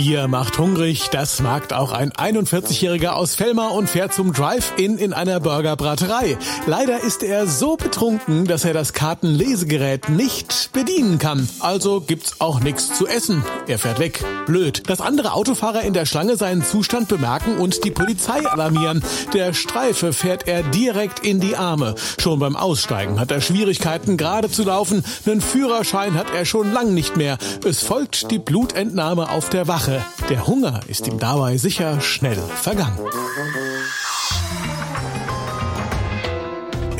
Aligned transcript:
Bier 0.00 0.28
macht 0.28 0.58
hungrig, 0.58 1.10
das 1.10 1.42
mag 1.42 1.74
auch 1.74 1.92
ein 1.92 2.10
41-Jähriger 2.10 3.10
aus 3.10 3.34
Fellmar 3.34 3.74
und 3.74 3.86
fährt 3.86 4.14
zum 4.14 4.32
Drive-In 4.32 4.96
in 4.96 5.12
einer 5.12 5.40
Burgerbraterei. 5.40 6.38
Leider 6.66 7.02
ist 7.02 7.22
er 7.22 7.46
so 7.46 7.76
betrunken, 7.76 8.46
dass 8.46 8.64
er 8.64 8.72
das 8.72 8.94
Kartenlesegerät 8.94 10.08
nicht 10.08 10.70
bedienen 10.72 11.18
kann. 11.18 11.46
Also 11.60 12.00
gibt's 12.00 12.40
auch 12.40 12.60
nichts 12.60 12.96
zu 12.96 13.06
essen. 13.06 13.44
Er 13.66 13.78
fährt 13.78 13.98
weg. 13.98 14.24
Blöd. 14.46 14.88
Dass 14.88 15.02
andere 15.02 15.34
Autofahrer 15.34 15.82
in 15.82 15.92
der 15.92 16.06
Schlange 16.06 16.36
seinen 16.36 16.64
Zustand 16.64 17.08
bemerken 17.08 17.58
und 17.58 17.84
die 17.84 17.90
Polizei 17.90 18.46
alarmieren. 18.46 19.02
Der 19.34 19.52
Streife 19.52 20.14
fährt 20.14 20.48
er 20.48 20.62
direkt 20.62 21.26
in 21.26 21.40
die 21.40 21.56
Arme. 21.56 21.94
Schon 22.18 22.38
beim 22.38 22.56
Aussteigen 22.56 23.20
hat 23.20 23.30
er 23.30 23.42
Schwierigkeiten, 23.42 24.16
gerade 24.16 24.50
zu 24.50 24.64
laufen. 24.64 25.04
Einen 25.26 25.42
Führerschein 25.42 26.14
hat 26.14 26.30
er 26.34 26.46
schon 26.46 26.72
lang 26.72 26.94
nicht 26.94 27.18
mehr. 27.18 27.36
Es 27.66 27.80
folgt 27.82 28.30
die 28.30 28.38
Blutentnahme 28.38 29.28
auf 29.28 29.50
der 29.50 29.68
Wache. 29.68 29.89
Sache. 29.90 30.04
Der 30.28 30.46
Hunger 30.46 30.80
ist 30.86 31.06
ihm 31.08 31.18
dabei 31.18 31.56
sicher 31.56 32.00
schnell 32.00 32.36
vergangen. 32.36 32.98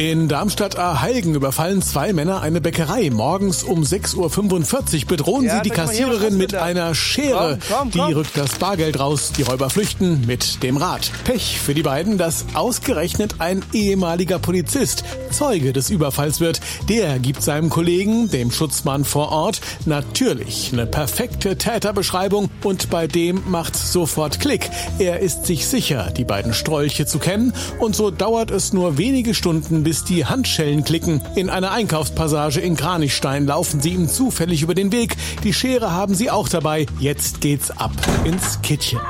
In 0.00 0.28
Darmstadt-Aheilgen 0.28 1.34
überfallen 1.34 1.82
zwei 1.82 2.14
Männer 2.14 2.40
eine 2.40 2.62
Bäckerei. 2.62 3.10
Morgens 3.10 3.62
um 3.62 3.82
6.45 3.82 4.16
Uhr 5.02 5.06
bedrohen 5.06 5.44
ja, 5.44 5.56
sie 5.56 5.60
die 5.60 5.68
Kassiererin 5.68 6.38
mit 6.38 6.54
einer 6.54 6.94
Schere. 6.94 7.58
Komm, 7.68 7.76
komm, 7.76 7.90
komm. 7.90 8.08
Die 8.08 8.14
rückt 8.14 8.34
das 8.34 8.54
Bargeld 8.54 8.98
raus. 8.98 9.30
Die 9.36 9.42
Räuber 9.42 9.68
flüchten 9.68 10.24
mit 10.26 10.62
dem 10.62 10.78
Rad. 10.78 11.10
Pech 11.24 11.60
für 11.60 11.74
die 11.74 11.82
beiden, 11.82 12.16
dass 12.16 12.46
ausgerechnet 12.54 13.34
ein 13.40 13.62
ehemaliger 13.74 14.38
Polizist 14.38 15.04
Zeuge 15.32 15.74
des 15.74 15.90
Überfalls 15.90 16.40
wird. 16.40 16.62
Der 16.88 17.18
gibt 17.18 17.42
seinem 17.42 17.68
Kollegen, 17.68 18.30
dem 18.30 18.50
Schutzmann 18.50 19.04
vor 19.04 19.30
Ort, 19.30 19.60
natürlich 19.84 20.70
eine 20.72 20.86
perfekte 20.86 21.58
Täterbeschreibung 21.58 22.48
und 22.64 22.88
bei 22.88 23.06
dem 23.06 23.42
macht 23.50 23.76
sofort 23.76 24.40
Klick. 24.40 24.70
Er 24.98 25.20
ist 25.20 25.44
sich 25.44 25.66
sicher, 25.66 26.10
die 26.10 26.24
beiden 26.24 26.54
Strolche 26.54 27.04
zu 27.04 27.18
kennen 27.18 27.52
und 27.78 27.94
so 27.94 28.10
dauert 28.10 28.50
es 28.50 28.72
nur 28.72 28.96
wenige 28.96 29.34
Stunden, 29.34 29.84
bis 29.90 30.04
die 30.04 30.24
Handschellen 30.24 30.84
klicken. 30.84 31.20
In 31.34 31.50
einer 31.50 31.72
Einkaufspassage 31.72 32.60
in 32.60 32.76
Kranichstein 32.76 33.44
laufen 33.44 33.80
sie 33.80 33.90
ihm 33.90 34.06
zufällig 34.06 34.62
über 34.62 34.76
den 34.76 34.92
Weg. 34.92 35.16
Die 35.42 35.52
Schere 35.52 35.90
haben 35.90 36.14
sie 36.14 36.30
auch 36.30 36.48
dabei. 36.48 36.86
Jetzt 37.00 37.40
geht's 37.40 37.72
ab 37.72 37.90
ins 38.24 38.62
Kittchen. 38.62 39.00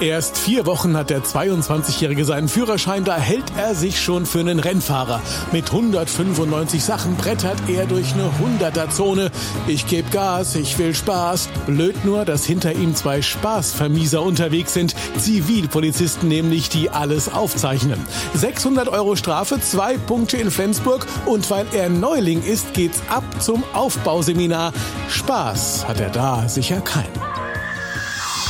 Erst 0.00 0.38
vier 0.38 0.64
Wochen 0.64 0.96
hat 0.96 1.10
der 1.10 1.24
22-Jährige 1.24 2.24
seinen 2.24 2.46
Führerschein, 2.46 3.02
da 3.02 3.16
hält 3.16 3.44
er 3.56 3.74
sich 3.74 4.00
schon 4.00 4.26
für 4.26 4.38
einen 4.38 4.60
Rennfahrer. 4.60 5.20
Mit 5.50 5.72
195 5.72 6.84
Sachen 6.84 7.16
brettert 7.16 7.58
er 7.66 7.84
durch 7.86 8.14
eine 8.14 8.30
100er-Zone. 8.40 9.32
Ich 9.66 9.88
geb 9.88 10.12
Gas, 10.12 10.54
ich 10.54 10.78
will 10.78 10.94
Spaß. 10.94 11.48
Blöd 11.66 12.04
nur, 12.04 12.24
dass 12.24 12.44
hinter 12.44 12.74
ihm 12.74 12.94
zwei 12.94 13.22
Spaßvermieser 13.22 14.22
unterwegs 14.22 14.72
sind. 14.72 14.94
Zivilpolizisten 15.18 16.28
nämlich, 16.28 16.68
die 16.68 16.90
alles 16.90 17.32
aufzeichnen. 17.32 17.98
600 18.34 18.88
Euro 18.88 19.16
Strafe, 19.16 19.60
zwei 19.60 19.98
Punkte 19.98 20.36
in 20.36 20.52
Flensburg 20.52 21.06
und 21.26 21.50
weil 21.50 21.66
er 21.72 21.88
Neuling 21.88 22.44
ist, 22.44 22.72
geht's 22.72 23.02
ab 23.10 23.24
zum 23.40 23.64
Aufbauseminar. 23.72 24.72
Spaß 25.08 25.88
hat 25.88 25.98
er 25.98 26.10
da 26.10 26.48
sicher 26.48 26.80
keinen. 26.82 27.17